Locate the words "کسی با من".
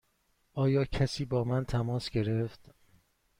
0.85-1.65